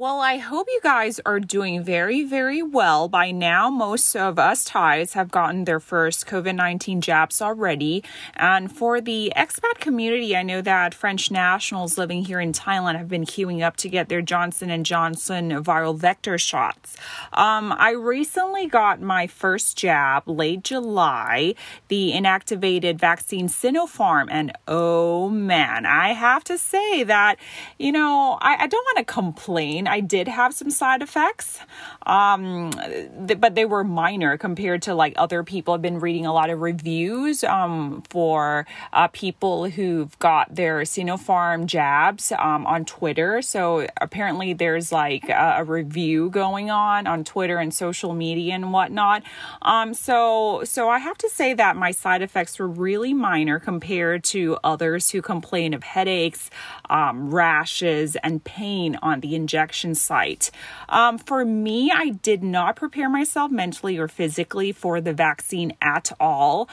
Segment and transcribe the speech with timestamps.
[0.00, 3.06] Well, I hope you guys are doing very, very well.
[3.06, 8.02] By now, most of us Thais have gotten their first COVID 19 jabs already.
[8.34, 13.08] And for the expat community, I know that French nationals living here in Thailand have
[13.08, 16.96] been queuing up to get their Johnson & Johnson viral vector shots.
[17.34, 21.54] Um, I recently got my first jab late July,
[21.88, 24.28] the inactivated vaccine Sinopharm.
[24.30, 27.36] And oh man, I have to say that,
[27.78, 29.88] you know, I, I don't want to complain.
[29.90, 31.58] I did have some side effects,
[32.06, 32.70] um,
[33.26, 35.74] th- but they were minor compared to like other people.
[35.74, 41.66] I've been reading a lot of reviews um, for uh, people who've got their Sinopharm
[41.66, 43.42] jabs um, on Twitter.
[43.42, 48.72] So apparently, there's like a, a, review going on on Twitter and social media and
[48.72, 49.24] whatnot.
[49.62, 54.22] Um, so so I have to say that my side effects were really minor compared
[54.24, 56.48] to others who complain of headaches,
[56.88, 60.50] um, rashes, and pain on the injection site.
[60.88, 66.12] Um, for me, I did not prepare myself mentally or physically for the vaccine at
[66.18, 66.68] all.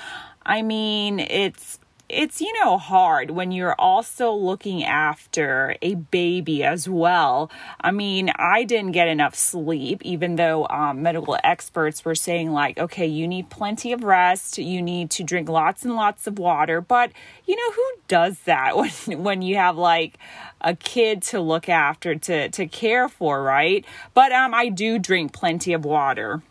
[0.46, 6.88] I mean, it's it's you know hard when you're also looking after a baby as
[6.88, 7.52] well.
[7.82, 12.78] I mean i didn't get enough sleep even though um, medical experts were saying like
[12.78, 16.80] okay you need plenty of rest you need to drink lots and lots of water.
[16.82, 17.12] But
[17.46, 20.18] you know who does that when when you have like
[20.62, 23.86] a kid to look after to to care for right?
[24.14, 26.42] But um i do drink plenty of water.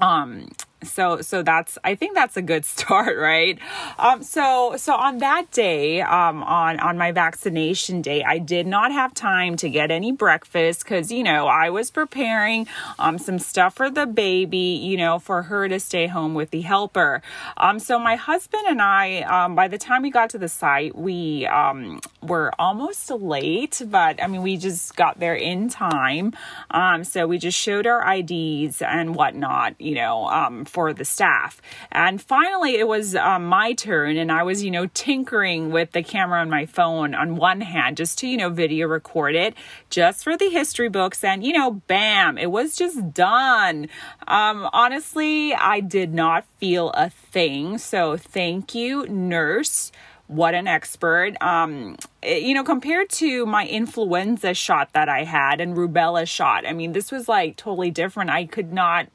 [0.00, 0.48] Um
[0.84, 3.58] so so that's i think that's a good start right?
[3.98, 8.92] Um so so on that day um on on my vaccination day i did not
[8.92, 12.66] have time to get any breakfast because you know i was preparing
[12.98, 16.62] um some stuff for the baby you know for her to stay home with the
[16.62, 17.22] helper.
[17.56, 20.96] Um so my husband and i um by the time we got to the site
[20.96, 26.32] we um were almost late but i mean we just got there in time
[26.70, 31.60] um so we just showed our ids and whatnot you know um for the staff.
[31.90, 36.02] And finally, it was um, my turn, and I was, you know, tinkering with the
[36.02, 39.54] camera on my phone on one hand just to, you know, video record it
[39.90, 41.22] just for the history books.
[41.22, 43.88] And, you know, bam, it was just done.
[44.26, 47.78] Um, honestly, I did not feel a thing.
[47.78, 49.92] So thank you, nurse
[50.32, 51.34] what an expert.
[51.40, 56.72] Um, you know, compared to my influenza shot that I had and rubella shot, I
[56.72, 58.30] mean, this was like totally different.
[58.30, 59.08] I could not,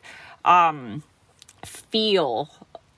[0.45, 1.03] um,
[1.65, 2.49] feel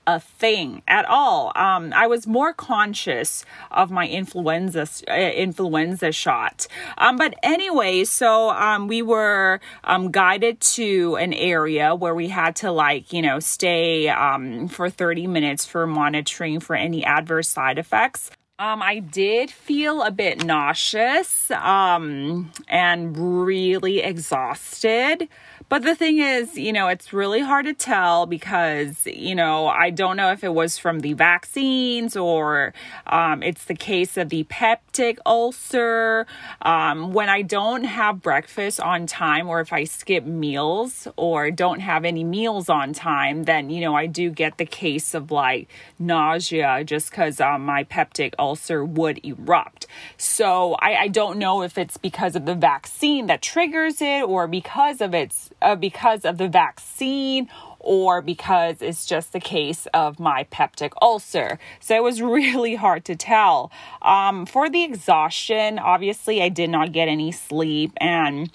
[0.06, 1.52] a thing at all.
[1.54, 6.66] Um, I was more conscious of my influenza uh, influenza shot.
[6.98, 12.56] Um, but anyway, so um, we were um, guided to an area where we had
[12.56, 17.78] to like you know stay um, for 30 minutes for monitoring for any adverse side
[17.78, 18.30] effects.
[18.60, 25.28] Um, I did feel a bit nauseous um, and really exhausted.
[25.70, 29.90] But the thing is, you know, it's really hard to tell because, you know, I
[29.90, 32.74] don't know if it was from the vaccines or
[33.06, 36.26] um, it's the case of the peptic ulcer.
[36.62, 41.78] Um, when I don't have breakfast on time or if I skip meals or don't
[41.78, 45.68] have any meals on time, then, you know, I do get the case of like
[46.00, 49.86] nausea just because um, my peptic ulcer would erupt.
[50.16, 54.48] So I, I don't know if it's because of the vaccine that triggers it or
[54.48, 57.48] because of its uh, because of the vaccine
[57.78, 61.58] or because it's just the case of my peptic ulcer.
[61.80, 63.72] So it was really hard to tell.
[64.02, 68.50] Um, for the exhaustion, obviously, I did not get any sleep, and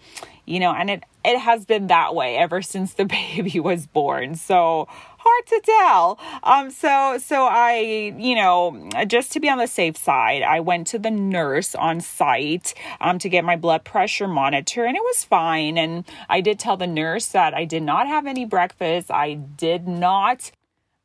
[0.45, 3.05] you know, and it it has been that way ever since the
[3.35, 4.35] baby was born.
[4.35, 4.87] So
[5.25, 6.19] hard to tell.
[6.43, 10.87] Um, so so I, you know, just to be on the safe side, I went
[10.87, 15.23] to the nurse on site um, to get my blood pressure monitor, and it was
[15.23, 15.77] fine.
[15.77, 19.11] And I did tell the nurse that I did not have any breakfast.
[19.11, 20.51] I did not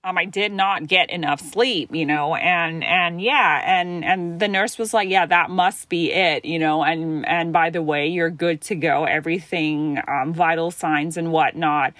[0.02, 4.48] um, I did not get enough sleep, you know, and and yeah, and and the
[4.48, 8.08] nurse was like, yeah, that must be it, you know, and and by the way,
[8.08, 9.04] you're good to go.
[9.04, 11.92] Everything, um, vital signs and whatnot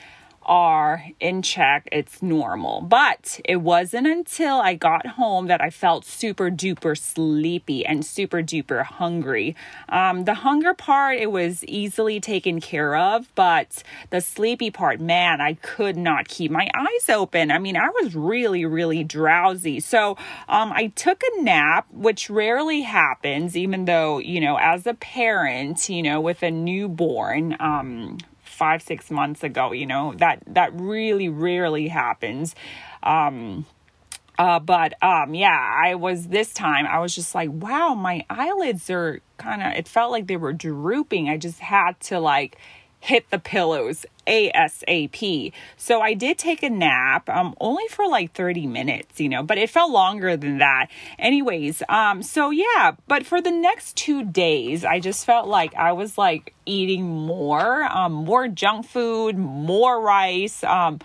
[0.50, 1.88] are in check.
[1.92, 2.80] It's normal.
[2.80, 8.42] But it wasn't until I got home that I felt super duper sleepy and super
[8.42, 9.54] duper hungry.
[9.88, 15.40] Um, the hunger part, it was easily taken care of, but the sleepy part, man,
[15.40, 17.52] I could not keep my eyes open.
[17.52, 19.78] I mean, I was really, really drowsy.
[19.78, 20.16] So
[20.48, 25.88] um, I took a nap, which rarely happens, even though, you know, as a parent,
[25.88, 28.18] you know, with a newborn, um,
[28.60, 32.54] five six months ago you know that that really rarely happens
[33.02, 33.64] um
[34.40, 36.86] uh, but um, yeah, I was this time.
[36.86, 39.74] I was just like, wow, my eyelids are kind of.
[39.74, 41.28] It felt like they were drooping.
[41.28, 42.56] I just had to like
[43.00, 45.52] hit the pillows ASAP.
[45.76, 49.58] So I did take a nap, um, only for like 30 minutes, you know, but
[49.58, 50.86] it felt longer than that.
[51.18, 55.92] Anyways, um, so yeah, but for the next two days, I just felt like I
[55.92, 61.00] was like eating more, um, more junk food, more rice, um,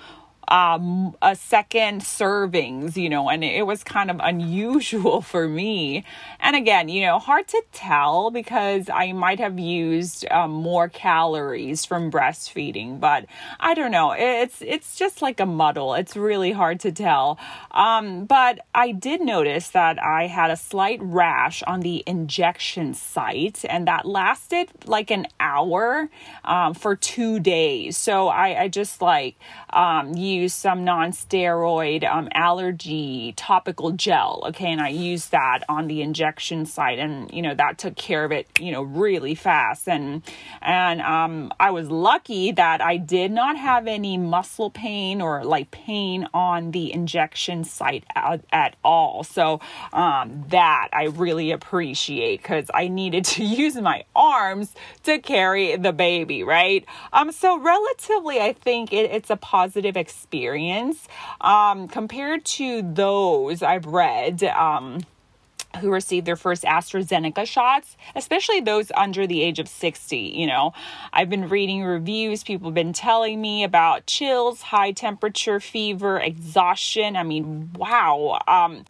[0.48, 6.04] um, a second servings, you know, and it was kind of unusual for me.
[6.40, 11.86] And again, you know, hard to tell because I might have used um, more calories
[11.86, 13.26] from breastfeeding, but
[13.60, 14.12] I don't know.
[14.12, 15.94] It's it's just like a muddle.
[15.96, 17.40] It's really hard to tell.
[17.72, 23.66] Um, but I did notice that I had a slight rash on the injection site,
[23.68, 26.10] and that lasted like an hour
[26.44, 27.98] um, for two days.
[27.98, 29.36] So I, I just like
[29.72, 34.72] um, use some non-steroid um, allergy topical gel okay?
[34.72, 38.32] And i used that on the injection site and you know that took care of
[38.32, 39.88] it you know really fast.
[39.88, 40.24] And
[40.62, 45.72] and um, i was lucky that i did not have any muscle pain or like
[45.72, 49.24] pain on the injection site at, at all.
[49.24, 49.60] So
[49.94, 54.74] um, that i really appreciate because i needed to use my arms
[55.04, 56.86] to carry the baby right?
[57.14, 61.08] Um so relatively i think it, it's a positive experience
[61.42, 64.44] um, compared to those I've read.
[64.44, 65.02] Um,
[65.82, 70.16] who received their first AstraZeneca shots, especially those under the age of 60.
[70.18, 70.72] You know,
[71.12, 77.18] I've been reading reviews, people have been telling me about chills, high temperature, fever, exhaustion.
[77.18, 78.40] I mean, wow.
[78.48, 78.86] Um,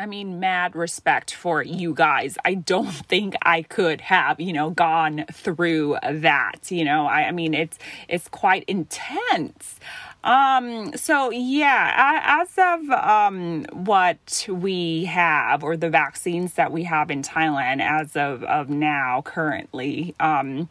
[0.00, 2.38] I mean, mad respect for you guys.
[2.42, 6.70] I don't think I could have, you know, gone through that.
[6.70, 7.78] You know, I, I mean, it's
[8.08, 9.78] it's quite intense.
[10.22, 17.10] Um, so yeah, as of um, what we have or the vaccines that we have
[17.10, 20.68] in Thailand as of, of now currently, um,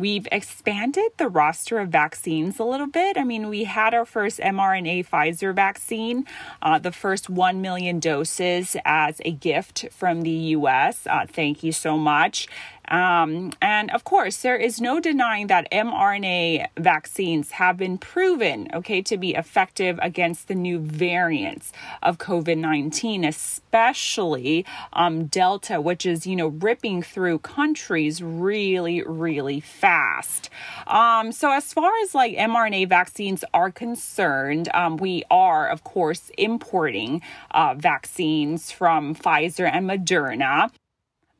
[0.00, 3.18] we've expanded the roster of vaccines a little bit.
[3.18, 6.26] I mean, we had our first mRNA Pfizer vaccine,
[6.62, 11.06] uh, the first 1 million doses as a gift from the US.
[11.06, 12.48] Uh, thank you so much.
[12.90, 19.00] Um, and of course, there is no denying that mRNA vaccines have been proven, okay,
[19.02, 26.26] to be effective against the new variants of COVID 19, especially um, Delta, which is,
[26.26, 29.89] you know, ripping through countries really, really fast.
[30.86, 36.30] Um, so, as far as like mRNA vaccines are concerned, um, we are, of course,
[36.38, 40.70] importing uh, vaccines from Pfizer and Moderna.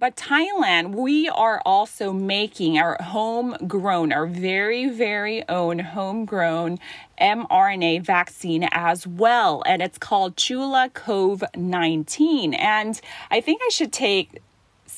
[0.01, 6.79] But Thailand, we are also making our homegrown, our very, very own homegrown
[7.21, 9.63] mRNA vaccine as well.
[9.67, 12.55] And it's called Chula Cove 19.
[12.55, 12.99] And
[13.31, 14.41] I think I should take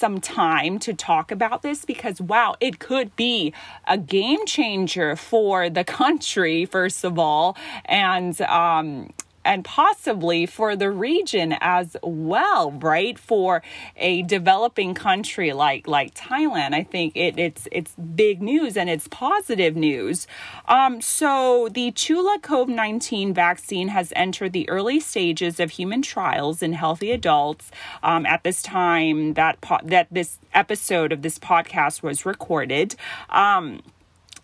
[0.03, 3.55] some time to talk about this because wow, it could be
[3.87, 7.57] a game changer for the country, first of all.
[7.85, 9.11] And um,
[9.45, 13.19] and possibly for the region as well, right?
[13.19, 13.63] For
[13.97, 19.09] a developing country like like Thailand, I think it, it's it's big news and it's
[19.09, 20.27] positive news.
[20.67, 26.63] Um, so the Chula COVID nineteen vaccine has entered the early stages of human trials
[26.63, 27.71] in healthy adults.
[28.03, 32.95] Um, at this time that po- that this episode of this podcast was recorded.
[33.31, 33.83] Um,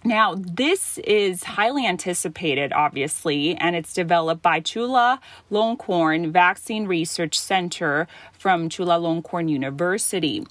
[0.09, 5.21] now, this is highly anticipated, obviously, and it's developed by Chula
[5.53, 10.45] Longkorn Vaccine Research Center from Chulalongkorn University.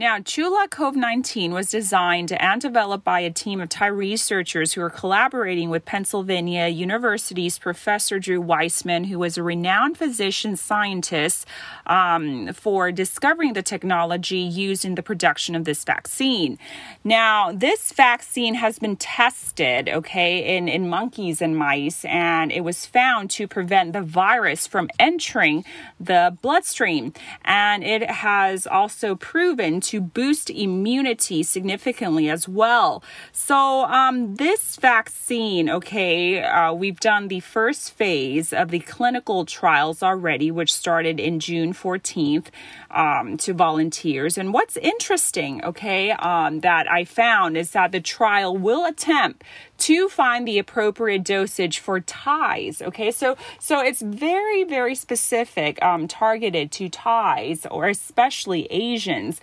[0.00, 4.80] Now, Chula COVID 19 was designed and developed by a team of Thai researchers who
[4.80, 11.48] are collaborating with Pennsylvania University's Professor Drew Weissman, who was a renowned physician scientist
[11.88, 16.60] um, for discovering the technology used in the production of this vaccine.
[17.02, 22.86] Now, this vaccine has been tested, okay, in, in monkeys and mice, and it was
[22.86, 25.64] found to prevent the virus from entering
[25.98, 27.14] the bloodstream.
[27.44, 33.02] And it has also proven to boost immunity significantly as well.
[33.32, 40.02] So, um, this vaccine, okay, uh, we've done the first phase of the clinical trials
[40.02, 42.48] already, which started in June 14th
[42.90, 44.36] um, to volunteers.
[44.36, 49.42] And what's interesting, okay, um, that I found is that the trial will attempt
[49.78, 52.82] to find the appropriate dosage for Thais.
[52.82, 59.40] Okay, so so it's very very specific, um, targeted to Thais or especially Asians.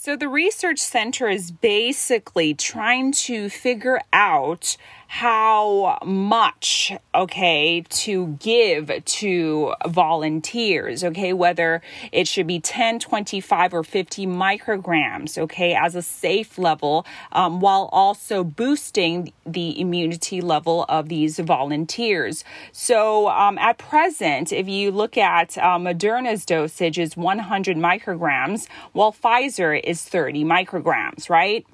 [0.00, 4.76] So the research center is basically trying to figure out
[5.10, 11.80] how much, okay, to give to volunteers, okay, whether
[12.12, 17.88] it should be 10, 25, or 50 micrograms, okay, as a safe level, um, while
[17.90, 22.44] also boosting the immunity level of these volunteers.
[22.70, 29.12] So um, at present, if you look at uh, Moderna's dosage is 100 micrograms, while
[29.12, 31.66] Pfizer is 30 micrograms, right?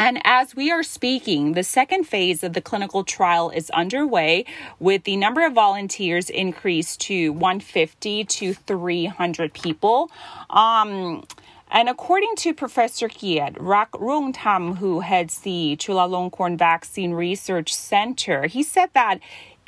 [0.00, 4.46] And as we are speaking, the second phase of the clinical trial is underway
[4.78, 10.10] with the number of volunteers increased to 150 to 300 people.
[10.48, 11.24] Um,
[11.70, 18.46] and according to Professor Kiet Rak Rung Tam, who heads the Chulalongkorn Vaccine Research Center,
[18.46, 19.18] he said that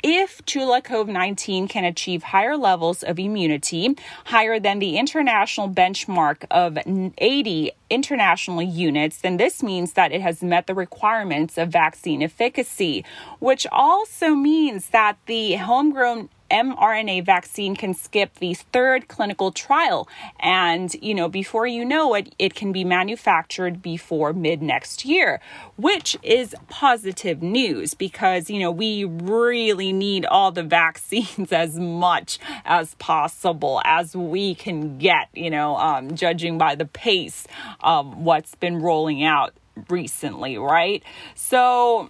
[0.03, 3.95] if Chula 19 can achieve higher levels of immunity,
[4.25, 6.77] higher than the international benchmark of
[7.17, 13.05] 80 international units, then this means that it has met the requirements of vaccine efficacy,
[13.39, 20.07] which also means that the homegrown mRNA vaccine can skip the third clinical trial.
[20.39, 25.41] And, you know, before you know it, it can be manufactured before mid next year,
[25.75, 32.37] which is positive news because, you know, we really need all the vaccines as much
[32.65, 37.47] as possible as we can get, you know, um, judging by the pace
[37.79, 39.53] of what's been rolling out
[39.89, 41.03] recently, right?
[41.35, 42.09] So,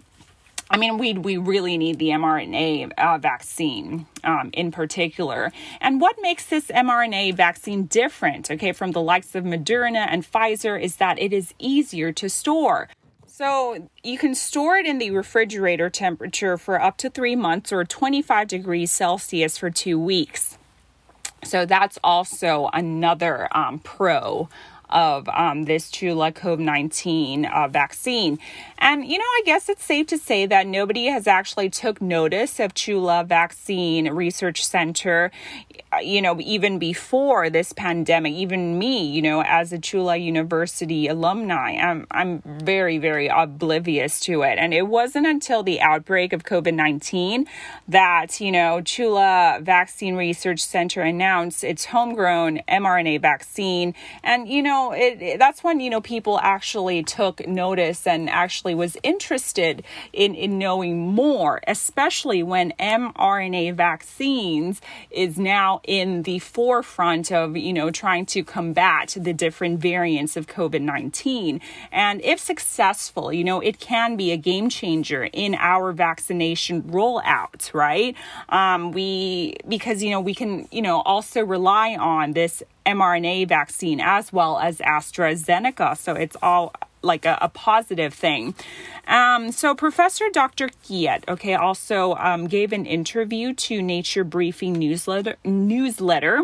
[0.73, 5.51] I mean, we we really need the mRNA uh, vaccine um, in particular.
[5.79, 10.81] And what makes this mRNA vaccine different, okay, from the likes of Moderna and Pfizer
[10.81, 12.89] is that it is easier to store.
[13.27, 17.85] So you can store it in the refrigerator temperature for up to three months or
[17.85, 20.57] 25 degrees Celsius for two weeks.
[21.43, 24.49] So that's also another um, pro
[24.93, 28.39] of um, this Chula COVID 19 uh, vaccine.
[28.77, 32.59] And, you know, I guess it's safe to say that nobody has actually took notice
[32.59, 35.31] of Chula Vaccine Research Center,
[35.91, 41.07] uh, you know, even before this pandemic, even me, you know, as a Chula University
[41.07, 44.57] alumni, I'm, I'm very, very oblivious to it.
[44.57, 47.47] And it wasn't until the outbreak of COVID 19
[47.87, 53.95] that, you know, Chula Vaccine Research Center announced its homegrown mRNA vaccine.
[54.23, 58.75] And, you know, it, it that's when, you know, people actually took notice and actually
[58.75, 67.31] was interested in, in knowing more, especially when mRNA vaccines is now in the forefront
[67.31, 71.61] of, you know, trying to combat the different variants of COVID 19.
[71.91, 77.73] And if successful, you know, it can be a game changer in our vaccination rollout,
[77.73, 78.15] right?
[78.49, 83.99] Um, we, because, you know, we can, you know, also rely on this mRNA vaccine
[83.99, 85.97] as well as AstraZeneca.
[85.97, 88.55] So it's all like a, a positive thing.
[89.07, 90.69] Um, so Professor Dr.
[90.69, 96.43] Kiat, okay, also um, gave an interview to Nature Briefing newsletter newsletter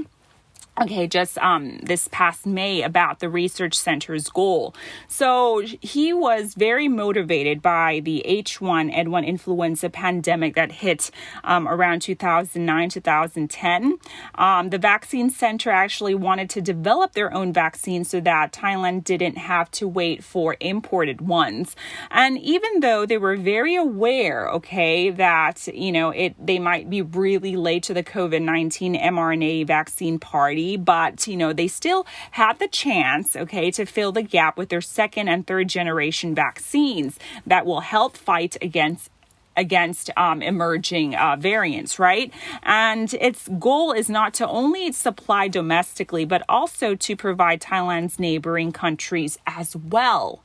[0.82, 4.74] okay just um this past may about the research center's goal.
[5.08, 11.12] So he was very motivated by the h1n1 influenza pandemic that hit
[11.44, 13.98] um, around 2009 2010
[14.36, 19.38] um, the vaccine center actually wanted to develop their own vaccine so that thailand didn't
[19.38, 21.76] have to wait for imported ones.
[22.12, 27.02] And even though they were very aware okay that you know it they might be
[27.02, 32.68] really late to the covid-19 mrna vaccine party but you know, they still had the
[32.68, 37.82] chance, okay, to fill the gap with their second and third generation vaccines that will
[37.82, 39.10] help fight against
[39.58, 42.34] against um, emerging uh, variants, right?
[42.64, 48.72] And its goal is not to only supply domestically, but also to provide Thailand's neighboring
[48.72, 50.42] countries as well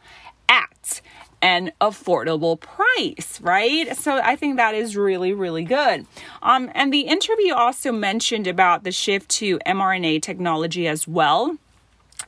[0.49, 1.01] at
[1.45, 3.95] an affordable price, right?
[3.95, 6.07] So I think that is really, really good.
[6.43, 11.59] Um, and the interview also mentioned about the shift to mRNA technology as well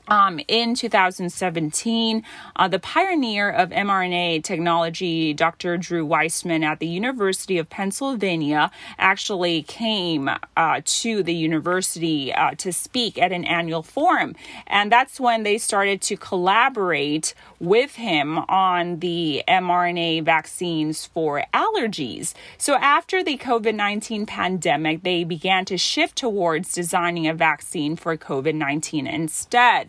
[0.08, 2.22] um, in 2017,
[2.56, 5.76] uh, the pioneer of mRNA technology, Dr.
[5.76, 12.72] Drew Weissman at the University of Pennsylvania, actually came uh, to the university uh, to
[12.72, 14.34] speak at an annual forum.
[14.66, 22.34] And that's when they started to collaborate with him on the mRNA vaccines for allergies.
[22.58, 28.16] So after the COVID 19 pandemic, they began to shift towards designing a vaccine for
[28.16, 29.85] COVID 19 instead.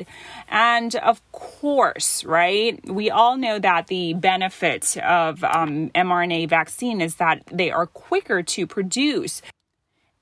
[0.50, 7.16] And of course, right, we all know that the benefit of um, mRNA vaccine is
[7.16, 9.42] that they are quicker to produce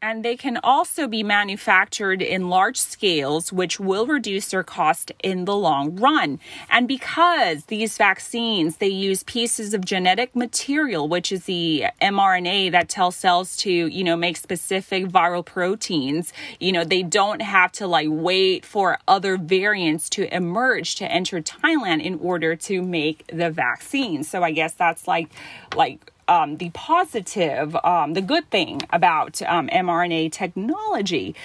[0.05, 5.45] and they can also be manufactured in large scales, which will reduce their cost in
[5.45, 6.39] the long run.
[6.69, 12.87] And because these vaccines, they use pieces of genetic material, which is the mRNA that
[12.87, 17.87] tells cells to, you know, make specific viral proteins, you know, they don't have to
[17.87, 23.49] like wait for other variants to emerge to enter Thailand in order to make the
[23.49, 24.23] vaccine.
[24.23, 25.29] So I guess that's like,
[25.75, 31.35] like, um, the positive, um, the good thing about um, mRNA technology.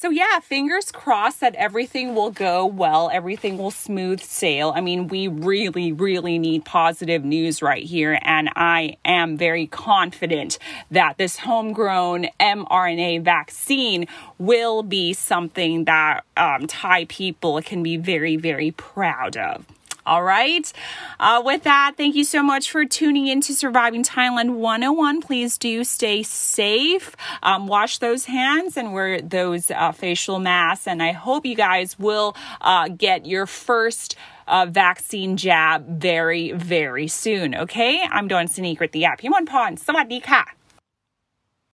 [0.00, 4.72] So, yeah, fingers crossed that everything will go well, everything will smooth sail.
[4.76, 8.16] I mean, we really, really need positive news right here.
[8.22, 10.60] And I am very confident
[10.92, 14.06] that this homegrown mRNA vaccine
[14.38, 19.66] will be something that um, Thai people can be very, very proud of.
[20.07, 20.71] All right.
[21.17, 25.21] Uh, with that, thank you so much for tuning in to Surviving Thailand 101.
[25.21, 30.87] Please do stay safe, um, wash those hands, and wear those uh, facial masks.
[30.87, 34.15] And I hope you guys will uh, get your first.
[34.45, 37.55] Uh, vaccine jab very, very soon.
[37.55, 39.17] Okay, I'm doing Sinead with the app.
[39.21, 40.56] พี่มนพรสวัสดีค่ะ